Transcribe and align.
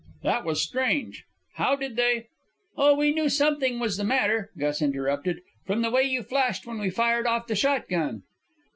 That 0.23 0.45
was 0.45 0.63
strange! 0.63 1.25
How 1.57 1.75
did 1.75 1.95
they 1.95 2.25
"Oh, 2.75 2.95
we 2.95 3.13
knew 3.13 3.29
something 3.29 3.77
was 3.77 3.97
the 3.97 4.03
matter," 4.03 4.49
Gus 4.57 4.81
interrupted, 4.81 5.41
"from 5.67 5.83
the 5.83 5.91
way 5.91 6.01
you 6.01 6.23
flashed 6.23 6.65
when 6.65 6.79
we 6.79 6.89
fired 6.89 7.27
off 7.27 7.45
the 7.45 7.55
shotgun." 7.55 8.23